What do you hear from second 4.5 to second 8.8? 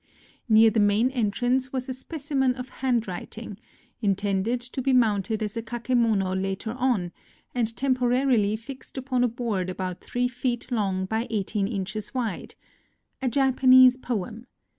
to be mounted as a kakemono later on, and tem porarily